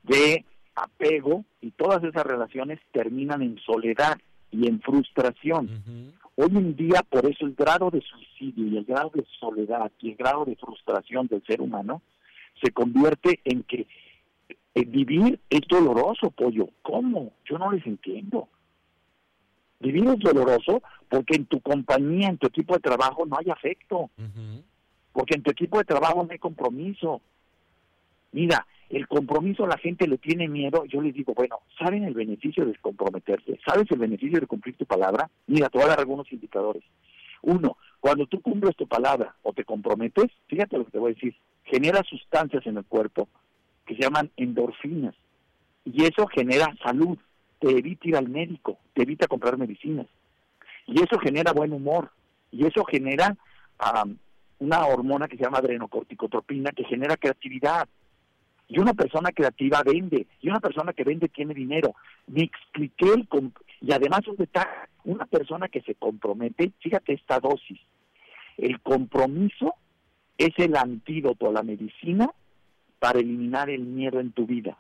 de 0.02 0.44
apego 0.74 1.44
y 1.60 1.72
todas 1.72 2.02
esas 2.02 2.24
relaciones 2.24 2.80
terminan 2.92 3.42
en 3.42 3.58
soledad 3.58 4.16
y 4.50 4.68
en 4.68 4.80
frustración. 4.80 6.12
Hoy 6.36 6.50
en 6.50 6.74
día, 6.74 7.02
por 7.08 7.26
eso 7.26 7.44
el 7.44 7.54
grado 7.54 7.90
de 7.90 8.00
suicidio 8.00 8.66
y 8.66 8.76
el 8.78 8.84
grado 8.84 9.10
de 9.14 9.24
soledad 9.38 9.90
y 10.00 10.10
el 10.10 10.16
grado 10.16 10.44
de 10.44 10.56
frustración 10.56 11.26
del 11.26 11.44
ser 11.44 11.60
humano 11.60 12.02
se 12.62 12.72
convierte 12.72 13.40
en 13.44 13.62
que 13.64 13.86
eh, 14.74 14.84
vivir 14.84 15.40
es 15.50 15.60
doloroso, 15.68 16.30
pollo. 16.30 16.68
¿Cómo? 16.82 17.32
Yo 17.44 17.58
no 17.58 17.70
les 17.70 17.86
entiendo. 17.86 18.48
Vivir 19.84 20.08
es 20.08 20.18
doloroso 20.18 20.82
porque 21.10 21.36
en 21.36 21.44
tu 21.44 21.60
compañía, 21.60 22.28
en 22.28 22.38
tu 22.38 22.46
equipo 22.46 22.72
de 22.72 22.80
trabajo 22.80 23.26
no 23.26 23.36
hay 23.38 23.50
afecto. 23.50 24.08
Porque 25.12 25.34
en 25.34 25.42
tu 25.42 25.50
equipo 25.50 25.76
de 25.76 25.84
trabajo 25.84 26.24
no 26.24 26.32
hay 26.32 26.38
compromiso. 26.38 27.20
Mira, 28.32 28.66
el 28.88 29.06
compromiso 29.06 29.66
la 29.66 29.76
gente 29.76 30.08
le 30.08 30.16
tiene 30.16 30.48
miedo. 30.48 30.86
Yo 30.86 31.02
les 31.02 31.12
digo, 31.12 31.34
bueno, 31.34 31.58
¿saben 31.78 32.04
el 32.04 32.14
beneficio 32.14 32.64
de 32.64 32.74
comprometerse? 32.76 33.60
¿Sabes 33.66 33.84
el 33.90 33.98
beneficio 33.98 34.40
de 34.40 34.46
cumplir 34.46 34.74
tu 34.74 34.86
palabra? 34.86 35.28
Mira, 35.46 35.68
te 35.68 35.76
voy 35.76 35.84
a 35.84 35.90
dar 35.90 36.00
algunos 36.00 36.32
indicadores. 36.32 36.82
Uno, 37.42 37.76
cuando 38.00 38.26
tú 38.26 38.40
cumples 38.40 38.74
tu 38.76 38.86
palabra 38.86 39.34
o 39.42 39.52
te 39.52 39.64
comprometes, 39.64 40.30
fíjate 40.46 40.78
lo 40.78 40.86
que 40.86 40.92
te 40.92 40.98
voy 40.98 41.12
a 41.12 41.14
decir, 41.14 41.36
genera 41.64 42.02
sustancias 42.04 42.66
en 42.66 42.78
el 42.78 42.84
cuerpo 42.86 43.28
que 43.84 43.96
se 43.96 44.02
llaman 44.02 44.30
endorfinas. 44.38 45.14
Y 45.84 46.04
eso 46.04 46.26
genera 46.28 46.74
salud, 46.82 47.18
te 47.64 47.78
evita 47.78 48.08
ir 48.08 48.16
al 48.16 48.28
médico, 48.28 48.78
te 48.92 49.02
evita 49.02 49.26
comprar 49.26 49.56
medicinas. 49.56 50.06
Y 50.86 51.02
eso 51.02 51.18
genera 51.18 51.52
buen 51.52 51.72
humor. 51.72 52.10
Y 52.50 52.66
eso 52.66 52.84
genera 52.84 53.34
una 54.58 54.86
hormona 54.86 55.28
que 55.28 55.36
se 55.36 55.44
llama 55.44 55.58
adrenocorticotropina 55.58 56.72
que 56.72 56.84
genera 56.84 57.16
creatividad. 57.16 57.88
Y 58.68 58.78
una 58.78 58.92
persona 58.92 59.30
creativa 59.32 59.82
vende, 59.82 60.26
y 60.40 60.48
una 60.48 60.60
persona 60.60 60.92
que 60.92 61.04
vende 61.04 61.28
tiene 61.28 61.54
dinero. 61.54 61.94
Me 62.26 62.42
expliqué 62.42 63.06
el... 63.14 63.28
Y 63.80 63.92
además 63.92 64.26
un 64.28 64.36
detalle, 64.36 64.68
una 65.04 65.24
persona 65.24 65.68
que 65.68 65.80
se 65.82 65.94
compromete, 65.94 66.72
fíjate 66.80 67.14
esta 67.14 67.40
dosis, 67.40 67.80
el 68.58 68.80
compromiso 68.80 69.74
es 70.36 70.50
el 70.58 70.76
antídoto 70.76 71.48
a 71.48 71.52
la 71.52 71.62
medicina 71.62 72.30
para 72.98 73.20
eliminar 73.20 73.70
el 73.70 73.84
miedo 73.84 74.20
en 74.20 74.32
tu 74.32 74.46
vida. 74.46 74.78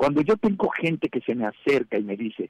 Cuando 0.00 0.22
yo 0.22 0.34
tengo 0.38 0.70
gente 0.70 1.10
que 1.10 1.20
se 1.20 1.34
me 1.34 1.44
acerca 1.44 1.98
y 1.98 2.02
me 2.02 2.16
dice, 2.16 2.48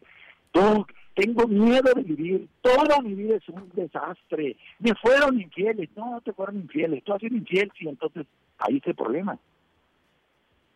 tengo 1.17 1.49
miedo 1.49 1.93
de 1.97 2.05
vivir, 2.05 2.49
toda 2.61 3.01
mi 3.03 3.13
vida 3.15 3.39
es 3.39 3.49
un 3.49 3.69
desastre, 3.75 4.57
me 4.79 4.95
fueron 4.95 5.41
infieles, 5.41 5.91
no, 5.97 6.13
no 6.13 6.21
te 6.21 6.33
fueron 6.33 6.59
infieles, 6.59 7.03
tú 7.03 7.13
has 7.13 7.21
sido 7.21 7.37
infiel, 7.37 7.69
sí, 7.77 7.89
entonces 7.89 8.25
ahí 8.57 8.77
está 8.77 8.91
el 8.91 8.97
problema. 8.97 9.37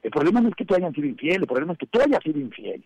El 0.02 0.10
problema 0.10 0.40
no 0.40 0.48
es 0.48 0.56
que 0.56 0.64
tú 0.64 0.74
hayas 0.74 0.92
sido 0.92 1.06
infiel, 1.06 1.42
el 1.42 1.46
problema 1.46 1.74
es 1.74 1.78
que 1.78 1.86
tú 1.86 2.00
hayas 2.00 2.20
sido 2.24 2.40
infiel. 2.40 2.84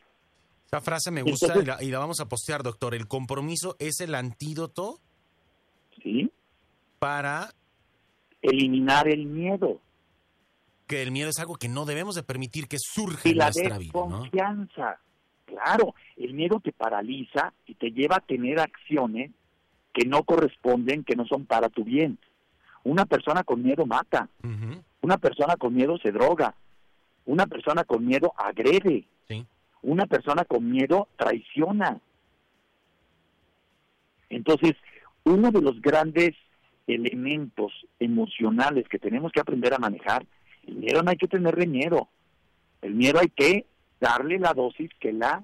Esa 0.66 0.82
frase 0.82 1.10
me 1.10 1.22
gusta 1.22 1.54
y, 1.80 1.90
la, 1.90 1.98
vamos 1.98 2.20
a 2.20 2.28
postear, 2.28 2.62
doctor. 2.62 2.94
El 2.94 3.08
compromiso 3.08 3.74
es 3.78 4.00
el 4.00 4.14
antídoto. 4.14 4.98
Sí. 6.02 6.30
Para. 6.98 7.54
Eliminar 8.42 9.08
el 9.08 9.24
miedo. 9.24 9.80
Que 10.88 11.02
el 11.02 11.12
miedo 11.12 11.28
es 11.28 11.38
algo 11.38 11.56
que 11.56 11.68
no 11.68 11.84
debemos 11.84 12.14
de 12.14 12.22
permitir 12.22 12.66
que 12.66 12.78
surja 12.78 13.28
en 13.28 13.36
nuestra 13.36 13.78
vida. 13.78 13.92
Confianza. 13.92 14.98
Claro, 15.44 15.94
el 16.16 16.34
miedo 16.34 16.60
te 16.60 16.72
paraliza 16.72 17.52
y 17.66 17.74
te 17.74 17.90
lleva 17.90 18.16
a 18.16 18.20
tener 18.20 18.58
acciones 18.58 19.30
que 19.92 20.06
no 20.06 20.22
corresponden, 20.22 21.04
que 21.04 21.14
no 21.14 21.26
son 21.26 21.46
para 21.46 21.68
tu 21.68 21.84
bien. 21.84 22.18
Una 22.84 23.04
persona 23.04 23.44
con 23.44 23.62
miedo 23.62 23.86
mata. 23.86 24.28
Una 25.02 25.18
persona 25.18 25.56
con 25.56 25.74
miedo 25.74 25.98
se 25.98 26.10
droga. 26.10 26.54
Una 27.26 27.46
persona 27.46 27.84
con 27.84 28.06
miedo 28.06 28.32
agrede. 28.36 29.04
Una 29.82 30.06
persona 30.06 30.44
con 30.44 30.70
miedo 30.70 31.08
traiciona. 31.16 32.00
Entonces, 34.30 34.74
uno 35.24 35.50
de 35.50 35.60
los 35.60 35.80
grandes 35.80 36.34
elementos 36.86 37.72
emocionales 37.98 38.88
que 38.88 38.98
tenemos 38.98 39.32
que 39.32 39.40
aprender 39.40 39.74
a 39.74 39.78
manejar, 39.78 40.26
el 40.68 40.76
miedo 40.76 41.02
no 41.02 41.10
hay 41.10 41.16
que 41.16 41.28
tenerle 41.28 41.66
miedo. 41.66 42.08
El 42.82 42.94
miedo 42.94 43.18
hay 43.18 43.30
que 43.30 43.66
darle 44.00 44.38
la 44.38 44.52
dosis 44.52 44.90
que 45.00 45.12
la 45.12 45.42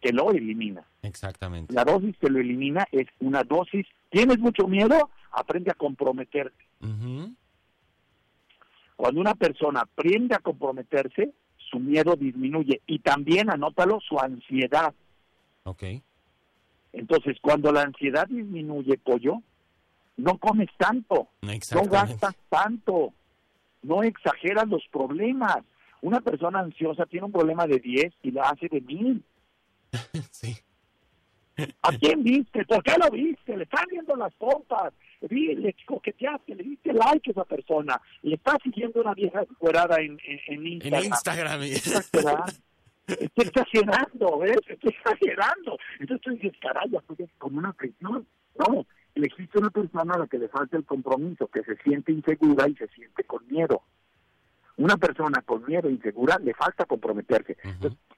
que 0.00 0.12
lo 0.12 0.30
elimina. 0.30 0.82
Exactamente. 1.02 1.74
La 1.74 1.84
dosis 1.84 2.16
que 2.18 2.30
lo 2.30 2.40
elimina 2.40 2.86
es 2.90 3.06
una 3.20 3.44
dosis. 3.44 3.86
¿Tienes 4.08 4.38
mucho 4.38 4.66
miedo? 4.66 5.10
Aprende 5.30 5.70
a 5.70 5.74
comprometerte. 5.74 6.64
Cuando 8.96 9.20
una 9.20 9.34
persona 9.34 9.80
aprende 9.82 10.34
a 10.34 10.38
comprometerse, 10.38 11.32
su 11.70 11.78
miedo 11.78 12.16
disminuye 12.16 12.80
y 12.86 12.98
también, 13.00 13.50
anótalo, 13.50 14.00
su 14.00 14.18
ansiedad. 14.18 14.94
Ok. 15.64 15.84
Entonces, 16.92 17.36
cuando 17.40 17.70
la 17.72 17.82
ansiedad 17.82 18.26
disminuye, 18.26 18.98
pollo, 18.98 19.42
no 20.16 20.38
comes 20.38 20.68
tanto, 20.76 21.28
no 21.42 21.84
gastas 21.84 22.34
tanto, 22.48 23.12
no 23.82 24.02
exageras 24.02 24.68
los 24.68 24.86
problemas. 24.90 25.58
Una 26.02 26.20
persona 26.20 26.60
ansiosa 26.60 27.06
tiene 27.06 27.26
un 27.26 27.32
problema 27.32 27.66
de 27.66 27.78
10 27.78 28.12
y 28.22 28.30
la 28.30 28.42
hace 28.42 28.68
de 28.68 28.80
mil. 28.80 29.22
sí. 30.30 30.56
¿A 31.82 31.92
quién 31.98 32.22
viste? 32.22 32.64
¿Por 32.64 32.82
qué 32.82 32.94
lo 32.98 33.10
viste? 33.10 33.56
Le 33.56 33.64
están 33.64 33.84
viendo 33.90 34.16
las 34.16 34.32
pompas. 34.34 34.92
Le 35.20 35.76
coqueteaste, 35.84 36.54
le 36.54 36.62
diste 36.62 36.92
like 36.94 37.28
a 37.28 37.32
esa 37.32 37.44
persona. 37.44 38.00
Le 38.22 38.36
está 38.36 38.56
siguiendo 38.62 39.00
una 39.00 39.12
vieja 39.12 39.44
fuerada 39.58 40.00
en, 40.00 40.18
en, 40.46 40.66
Instagram. 40.66 41.62
En 41.62 41.68
Instagram. 41.68 42.46
Estoy 43.06 43.46
exagerando, 43.46 44.38
¿ves? 44.38 44.58
Estoy 44.66 44.90
exagerando. 44.90 45.78
Entonces 45.98 46.24
tú 46.24 46.30
dices, 46.30 46.52
caray, 46.60 46.90
ya 46.90 47.00
como 47.38 47.58
una 47.58 47.72
presión. 47.72 48.26
No, 48.58 48.86
existe 49.26 49.58
una 49.58 49.70
persona 49.70 50.14
a 50.14 50.18
la 50.18 50.26
que 50.26 50.38
le 50.38 50.48
falta 50.48 50.76
el 50.76 50.84
compromiso, 50.84 51.48
que 51.48 51.62
se 51.62 51.76
siente 51.82 52.12
insegura 52.12 52.68
y 52.68 52.74
se 52.74 52.88
siente 52.88 53.24
con 53.24 53.46
miedo. 53.48 53.82
Una 54.76 54.96
persona 54.96 55.42
con 55.42 55.64
miedo 55.66 55.88
e 55.88 55.92
insegura 55.92 56.38
le 56.38 56.54
falta 56.54 56.86
comprometerse. 56.86 57.56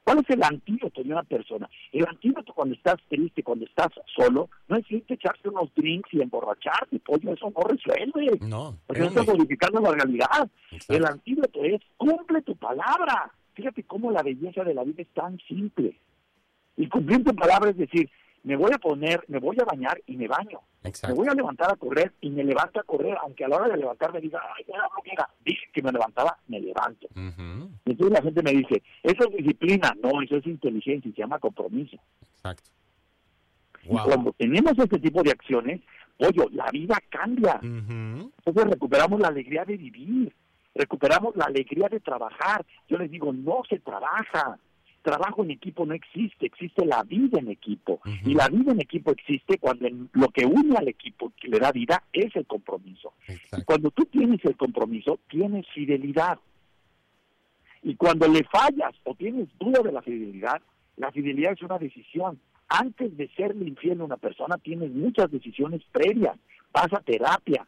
¿Cuál 0.05 0.19
es 0.19 0.31
el 0.31 0.43
antídoto 0.43 1.03
de 1.03 1.13
una 1.13 1.23
persona? 1.25 1.69
El 1.91 2.07
antídoto 2.07 2.53
cuando 2.53 2.75
estás 2.75 2.97
triste, 3.09 3.43
cuando 3.43 3.65
estás 3.65 3.89
solo, 4.15 4.49
no 4.69 4.77
es 4.77 4.91
irte 4.91 5.15
echarse 5.15 5.49
unos 5.49 5.75
drinks 5.75 6.13
y 6.13 6.21
emborracharte, 6.21 7.01
pollo, 7.01 7.33
eso 7.33 7.51
no 7.51 7.63
resuelve. 7.63 8.39
No. 8.43 8.77
Porque 8.87 9.03
no 9.03 9.09
estás 9.09 9.27
modificando 9.27 9.81
la 9.81 9.91
realidad. 9.93 10.49
El 10.89 11.05
antídoto 11.05 11.65
es 11.65 11.81
cumple 11.97 12.43
tu 12.43 12.57
palabra. 12.57 13.33
Fíjate 13.55 13.83
cómo 13.85 14.11
la 14.11 14.23
belleza 14.23 14.65
de 14.65 14.75
la 14.75 14.85
vida 14.85 15.03
es 15.03 15.09
tan 15.09 15.39
simple. 15.49 15.99
Y 16.77 16.89
cumplir 16.89 17.25
tu 17.25 17.35
palabra 17.35 17.71
es 17.71 17.77
decir, 17.77 18.09
me 18.45 18.57
voy 18.57 18.73
a 18.75 18.79
poner, 18.79 19.25
me 19.29 19.39
voy 19.39 19.57
a 19.61 19.65
bañar 19.65 20.01
y 20.07 20.17
me 20.17 20.27
baño. 20.27 20.61
Me 21.07 21.15
voy 21.15 21.29
a 21.29 21.35
levantar 21.35 21.71
a 21.71 21.77
correr 21.77 22.13
y 22.21 22.31
me 22.31 22.43
levanto 22.43 22.81
a 22.81 22.83
correr, 22.83 23.17
aunque 23.23 23.45
a 23.45 23.49
la 23.49 23.57
hora 23.57 23.69
de 23.69 23.77
levantarme 23.77 24.21
diga, 24.21 24.41
ay, 24.57 24.65
no, 24.69 24.79
no, 24.79 25.27
dije 25.45 25.67
que 25.73 25.83
me 25.83 25.93
levantaba, 25.93 26.37
me 26.49 26.61
levanto. 26.61 27.07
Entonces 27.15 28.11
la 28.11 28.23
gente 28.23 28.43
me 28.43 28.53
dice, 28.53 28.83
eso 29.03 29.29
es 29.29 29.37
disciplina, 29.37 29.95
no, 30.03 30.21
eso 30.23 30.37
es 30.37 30.47
inteligencia 30.47 31.09
y 31.09 31.13
se 31.13 31.21
llama 31.21 31.39
compromiso. 31.39 31.97
Exacto. 32.35 32.71
Y 33.85 33.97
cuando 33.97 34.33
tenemos 34.33 34.73
este 34.77 34.99
tipo 34.99 35.23
de 35.23 35.31
acciones, 35.31 35.81
oye, 36.19 36.45
la 36.53 36.71
vida 36.71 36.99
cambia. 37.09 37.61
Entonces 37.63 38.65
recuperamos 38.65 39.21
la 39.21 39.29
alegría 39.29 39.65
de 39.65 39.77
vivir, 39.77 40.35
recuperamos 40.75 41.37
la 41.37 41.45
alegría 41.45 41.89
de 41.89 42.01
trabajar. 42.01 42.65
Yo 42.89 42.99
les 42.99 43.11
digo, 43.11 43.33
no 43.33 43.63
se 43.69 43.79
trabaja, 43.79 44.59
trabajo 45.03 45.43
en 45.43 45.51
equipo 45.51 45.85
no 45.85 45.95
existe, 45.95 46.47
existe 46.47 46.87
la 46.87 47.03
vida 47.03 47.39
en 47.39 47.49
equipo. 47.49 48.01
Y 48.25 48.35
la 48.35 48.49
vida 48.49 48.73
en 48.73 48.81
equipo 48.81 49.11
existe 49.13 49.59
cuando 49.59 49.89
lo 50.13 50.29
que 50.29 50.47
une 50.47 50.77
al 50.77 50.89
equipo, 50.89 51.33
que 51.41 51.49
le 51.49 51.59
da 51.59 51.73
vida, 51.73 52.03
es 52.13 52.35
el 52.37 52.47
compromiso. 52.47 53.13
Y 53.29 53.63
cuando 53.63 53.91
tú 53.91 54.05
tienes 54.07 54.45
el 54.45 54.57
compromiso, 54.57 55.19
tienes 55.29 55.67
fidelidad. 55.75 56.39
Y 57.83 57.97
cuando 57.97 58.29
le 58.29 58.45
fallas 58.45 58.95
o 59.05 59.15
tienes 59.15 59.49
duda 59.59 59.83
de 59.83 59.93
la 59.93 60.03
fidelidad, 60.03 60.63
la 60.97 61.11
fidelidad 61.11 61.53
es 61.53 61.63
una 61.63 61.79
decisión. 61.79 62.41
Antes 62.69 63.17
de 63.17 63.29
serle 63.37 63.69
infiel 63.69 64.01
a 64.01 64.05
una 64.05 64.17
persona, 64.17 64.57
tienes 64.57 64.93
muchas 64.93 65.31
decisiones 65.31 65.83
previas. 65.91 66.37
Vas 66.73 66.93
a 66.93 67.01
terapia. 67.01 67.67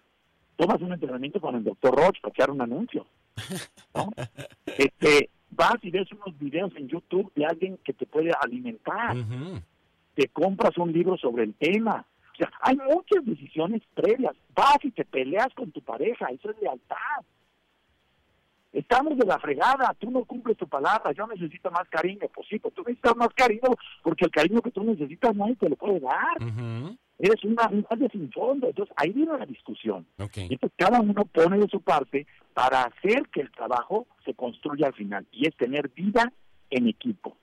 Tomas 0.56 0.80
un 0.80 0.92
entrenamiento 0.92 1.40
con 1.40 1.56
el 1.56 1.64
doctor 1.64 1.96
Roche 1.96 2.20
para 2.22 2.32
echar 2.32 2.50
un 2.50 2.62
anuncio. 2.62 3.06
este, 4.78 5.30
vas 5.54 5.76
y 5.82 5.90
ves 5.90 6.10
unos 6.12 6.38
videos 6.38 6.72
en 6.76 6.88
YouTube 6.88 7.32
de 7.34 7.46
alguien 7.46 7.78
que 7.84 7.92
te 7.92 8.06
puede 8.06 8.30
alimentar. 8.40 9.16
Te 10.14 10.28
compras 10.28 10.76
un 10.78 10.92
libro 10.92 11.16
sobre 11.16 11.44
el 11.44 11.54
tema. 11.54 12.04
O 12.32 12.36
sea, 12.36 12.50
hay 12.60 12.76
muchas 12.76 13.24
decisiones 13.24 13.82
previas. 13.94 14.34
Vas 14.54 14.78
y 14.82 14.90
te 14.90 15.04
peleas 15.04 15.48
con 15.54 15.70
tu 15.70 15.80
pareja. 15.80 16.26
Eso 16.26 16.50
es 16.50 16.60
lealtad. 16.60 17.24
Estamos 18.72 19.16
de 19.16 19.24
la 19.24 19.38
fregada, 19.38 19.94
tú 20.00 20.10
no 20.10 20.24
cumples 20.24 20.56
tu 20.56 20.66
palabra, 20.66 21.12
yo 21.12 21.28
necesito 21.28 21.70
más 21.70 21.88
cariño. 21.88 22.26
Pues 22.34 22.48
sí, 22.48 22.58
pues 22.58 22.74
tú 22.74 22.82
necesitas 22.82 23.16
más 23.16 23.28
cariño 23.28 23.68
porque 24.02 24.24
el 24.24 24.32
cariño 24.32 24.60
que 24.60 24.72
tú 24.72 24.82
necesitas 24.82 25.34
nadie 25.36 25.54
te 25.54 25.68
lo 25.68 25.76
puede 25.76 26.00
dar. 26.00 26.98
Eres 27.18 27.44
una, 27.44 27.68
un 27.68 28.10
sin 28.10 28.30
fondo. 28.32 28.68
Entonces 28.68 28.94
ahí 28.96 29.10
viene 29.12 29.38
la 29.38 29.46
discusión. 29.46 30.06
Entonces 30.18 30.72
cada 30.76 31.00
uno 31.00 31.24
pone 31.24 31.58
de 31.58 31.68
su 31.68 31.80
parte 31.80 32.26
para 32.52 32.82
hacer 32.82 33.28
que 33.32 33.42
el 33.42 33.50
trabajo 33.50 34.06
se 34.24 34.34
construya 34.34 34.88
al 34.88 34.94
final. 34.94 35.26
Y 35.32 35.46
es 35.46 35.56
tener 35.56 35.88
vida 35.90 36.32
en 36.70 36.88
equipo. 36.88 37.36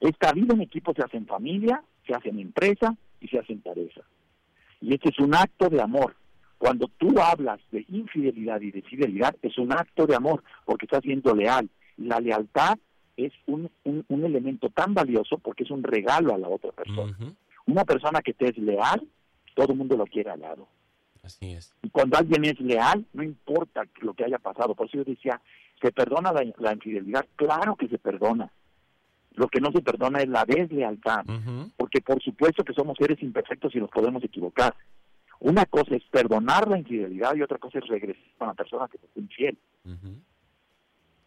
Esta 0.00 0.32
vida 0.32 0.54
en 0.54 0.60
equipo 0.60 0.92
se 0.94 1.02
hace 1.02 1.16
en 1.16 1.26
familia, 1.26 1.82
se 2.06 2.14
hace 2.14 2.28
en 2.28 2.40
empresa 2.40 2.94
y 3.20 3.28
se 3.28 3.38
hace 3.38 3.52
en 3.52 3.62
pareja. 3.62 4.02
Y 4.80 4.94
este 4.94 5.08
es 5.10 5.18
un 5.18 5.34
acto 5.34 5.68
de 5.68 5.80
amor. 5.80 6.14
Cuando 6.58 6.88
tú 6.98 7.20
hablas 7.20 7.60
de 7.70 7.84
infidelidad 7.88 8.60
y 8.60 8.70
de 8.70 8.82
fidelidad, 8.82 9.34
es 9.42 9.56
un 9.58 9.72
acto 9.72 10.06
de 10.06 10.16
amor, 10.16 10.42
porque 10.64 10.86
estás 10.86 11.02
siendo 11.02 11.34
leal. 11.34 11.68
La 11.96 12.20
lealtad 12.20 12.78
es 13.16 13.32
un, 13.46 13.70
un, 13.84 14.24
elemento 14.24 14.68
tan 14.70 14.94
valioso 14.94 15.38
porque 15.38 15.64
es 15.64 15.70
un 15.70 15.82
regalo 15.82 16.34
a 16.34 16.38
la 16.38 16.48
otra 16.48 16.70
persona. 16.72 17.16
Una 17.68 17.84
persona 17.84 18.22
que 18.22 18.32
te 18.32 18.48
es 18.48 18.56
leal, 18.56 19.06
todo 19.54 19.72
el 19.72 19.78
mundo 19.78 19.94
lo 19.94 20.06
quiere 20.06 20.30
al 20.30 20.40
lado. 20.40 20.66
Así 21.22 21.52
es. 21.52 21.74
Y 21.82 21.90
cuando 21.90 22.16
alguien 22.16 22.46
es 22.46 22.58
leal, 22.60 23.04
no 23.12 23.22
importa 23.22 23.82
lo 24.00 24.14
que 24.14 24.24
haya 24.24 24.38
pasado. 24.38 24.74
Por 24.74 24.86
eso 24.86 24.96
yo 24.96 25.04
decía, 25.04 25.38
¿se 25.80 25.92
perdona 25.92 26.32
la, 26.32 26.72
infidelidad? 26.72 27.26
Claro 27.36 27.76
que 27.76 27.86
se 27.88 27.98
perdona. 27.98 28.50
Lo 29.32 29.48
que 29.48 29.60
no 29.60 29.70
se 29.70 29.82
perdona 29.82 30.20
es 30.20 30.28
la 30.28 30.46
deslealtad. 30.46 31.26
Porque 31.76 32.00
por 32.00 32.22
supuesto 32.22 32.64
que 32.64 32.72
somos 32.72 32.96
seres 32.98 33.22
imperfectos 33.22 33.74
y 33.74 33.78
nos 33.78 33.90
podemos 33.90 34.24
equivocar. 34.24 34.74
Una 35.40 35.66
cosa 35.66 35.94
es 35.94 36.02
perdonar 36.10 36.68
la 36.68 36.78
infidelidad 36.78 37.34
y 37.34 37.42
otra 37.42 37.58
cosa 37.58 37.80
es 37.80 37.86
regresar 37.86 38.24
con 38.38 38.48
la 38.48 38.54
persona 38.54 38.88
que 38.88 38.96
te 38.96 39.06
fue 39.08 39.22
infiel. 39.22 39.58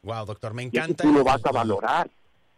Wow, 0.01 0.25
doctor, 0.25 0.55
me 0.55 0.63
encanta. 0.63 0.91
Y 0.91 1.07
tú 1.07 1.13
lo 1.13 1.23
vas 1.23 1.45
a 1.45 1.51
valorar. 1.51 2.09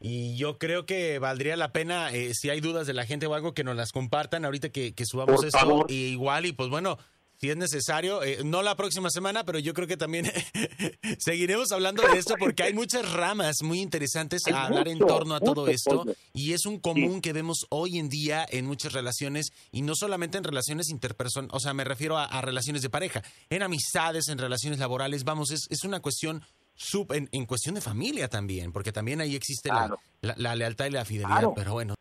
Y 0.05 0.35
yo 0.35 0.57
creo 0.57 0.85
que 0.85 1.17
valdría 1.17 1.55
la 1.55 1.71
pena, 1.71 2.11
eh, 2.11 2.33
si 2.33 2.49
hay 2.49 2.59
dudas 2.59 2.85
de 2.85 2.93
la 2.93 3.05
gente 3.05 3.25
o 3.25 3.35
algo, 3.35 3.53
que 3.53 3.63
nos 3.63 3.77
las 3.77 3.93
compartan 3.93 4.43
ahorita 4.43 4.67
que, 4.67 4.93
subamos 5.05 5.45
esto. 5.45 5.85
Y 5.87 6.07
igual, 6.07 6.45
y 6.45 6.51
pues 6.51 6.69
bueno, 6.69 6.97
si 7.39 7.49
es 7.49 7.55
necesario, 7.55 8.21
eh, 8.21 8.39
no 8.43 8.63
la 8.63 8.75
próxima 8.75 9.09
semana, 9.09 9.45
pero 9.45 9.59
yo 9.59 9.73
creo 9.73 9.87
que 9.87 9.95
también 9.95 10.29
seguiremos 11.19 11.71
hablando 11.71 12.03
de 12.05 12.19
esto 12.19 12.35
porque 12.37 12.63
hay 12.63 12.73
muchas 12.73 13.13
ramas 13.13 13.63
muy 13.63 13.79
interesantes 13.79 14.45
a 14.47 14.65
hablar 14.65 14.89
en 14.89 14.99
torno 14.99 15.35
a 15.35 15.39
todo 15.39 15.69
esto. 15.69 16.03
y 16.33 16.51
es 16.51 16.65
un 16.65 16.79
común 16.79 17.21
que 17.21 17.31
vemos 17.31 17.65
hoy 17.69 17.97
en 17.97 18.09
día 18.09 18.45
en 18.49 18.65
muchas 18.65 18.91
relaciones 18.91 19.53
y 19.71 19.83
no 19.83 19.95
solamente 19.95 20.37
en 20.37 20.43
relaciones 20.43 20.89
interpersonales, 20.89 21.55
o 21.55 21.61
sea, 21.61 21.73
me 21.73 21.85
refiero 21.85 22.17
a, 22.17 22.41
relaciones 22.41 22.81
de 22.81 22.89
pareja, 22.89 23.23
en 23.49 23.63
amistades, 23.63 24.27
en 24.27 24.37
relaciones 24.37 24.79
laborales, 24.79 25.23
vamos, 25.23 25.51
es, 25.51 25.67
es 25.69 25.85
una 25.85 26.01
cuestión 26.01 26.43
sub, 26.75 27.11
en, 27.13 27.45
cuestión 27.45 27.75
de 27.75 27.81
familia 27.81 28.27
también, 28.27 28.71
porque 28.71 28.91
también 28.91 29.21
ahí 29.21 29.35
existe 29.35 29.69
la, 30.21 30.55
lealtad 30.55 30.85
y 30.87 30.91
la 30.91 31.05
fidelidad, 31.05 31.49
pero 31.55 31.73
bueno. 31.73 31.95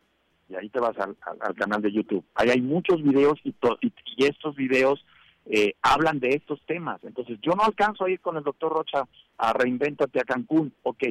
Y 0.49 0.55
ahí 0.55 0.69
te 0.69 0.79
vas 0.79 0.95
al, 0.97 1.15
canal 1.55 1.81
de 1.81 1.91
YouTube. 1.91 2.25
Ahí 2.35 2.49
hay 2.49 2.61
muchos 2.61 3.01
videos 3.01 3.39
y, 3.43 3.55
y 4.17 4.25
estos 4.25 4.55
videos 4.55 5.03
eh, 5.45 5.75
hablan 5.81 6.19
de 6.19 6.29
estos 6.29 6.59
temas. 6.65 7.03
Entonces, 7.03 7.37
yo 7.41 7.53
no 7.53 7.63
alcanzo 7.63 8.05
a 8.05 8.11
ir 8.11 8.21
con 8.21 8.37
el 8.37 8.43
doctor 8.43 8.71
Rocha 8.71 9.07
a 9.37 9.53
Reinventate 9.53 10.19
a 10.19 10.23
Cancún. 10.23 10.73
Ok, 10.83 11.03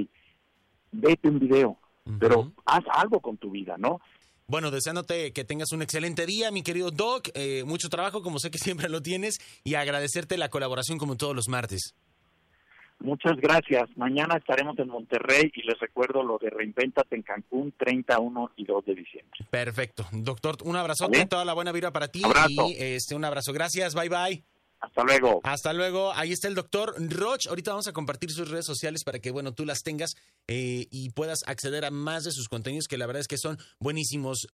vete 0.91 1.29
un 1.29 1.39
video, 1.39 1.79
pero 2.19 2.53
haz 2.65 2.85
algo 2.93 3.21
con 3.21 3.37
tu 3.37 3.51
vida, 3.51 3.77
¿no? 3.79 4.01
Bueno, 4.47 4.71
deseándote 4.71 5.33
que 5.33 5.45
tengas 5.45 5.73
un 5.73 5.83
excelente 5.83 6.27
día, 6.27 6.51
mi 6.51 6.63
querido 6.63 6.91
Doc. 6.91 7.29
Eh, 7.35 7.65
mucho 7.65 7.89
trabajo, 7.89 8.23
como 8.23 8.39
sé 8.39 8.51
que 8.51 8.59
siempre 8.87 8.89
lo 8.89 9.03
tienes, 9.03 9.39
y 9.65 9.75
agradecerte 9.75 10.37
la 10.39 10.49
colaboración 10.49 10.99
como 10.99 11.17
todos 11.17 11.37
los 11.37 11.49
martes. 11.49 11.95
Muchas 13.03 13.37
gracias. 13.37 13.89
Mañana 13.97 14.37
estaremos 14.37 14.79
en 14.79 14.89
Monterrey 14.89 15.51
y 15.55 15.63
les 15.63 15.79
recuerdo 15.79 16.23
lo 16.23 16.39
de 16.39 16.51
Reinventate 16.51 17.17
en 17.17 17.23
Cancún 17.23 17.73
31 17.77 18.53
y 18.57 18.65
2 18.65 18.85
de 18.85 18.95
diciembre. 18.95 19.41
Perfecto. 19.51 20.07
Doctor, 20.13 20.57
un 20.65 20.77
abrazo, 20.77 21.09
toda 21.29 21.45
la 21.45 21.53
buena 21.53 21.73
vida 21.73 21.93
para 21.93 22.09
ti 22.09 22.23
y 22.59 22.77
este 22.79 23.15
un 23.15 23.25
abrazo. 23.25 23.53
Gracias. 23.53 23.95
Bye 23.95 24.09
bye. 24.09 24.45
Hasta 24.83 25.05
luego. 25.05 25.41
Hasta 25.45 25.73
luego. 25.73 26.13
Ahí 26.13 26.33
está 26.33 26.49
el 26.49 26.57
doctor 26.57 26.95
Roch. 26.99 27.47
Ahorita 27.47 27.71
vamos 27.71 27.87
a 27.87 27.93
compartir 27.93 28.33
sus 28.33 28.51
redes 28.51 28.67
sociales 28.67 29.05
para 29.05 29.21
que, 29.21 29.31
bueno, 29.31 29.55
tú 29.55 29.65
las 29.65 29.83
tengas 29.83 30.17
eh, 30.49 30.89
y 30.91 31.11
puedas 31.11 31.45
acceder 31.47 31.85
a 31.85 31.93
más 31.93 32.25
de 32.25 32.33
sus 32.33 32.49
contenidos 32.49 32.89
que 32.89 32.99
la 32.99 33.07
verdad 33.07 33.21
es 33.21 33.29
que 33.29 33.39
son 33.39 33.59
buenísimos. 33.79 34.49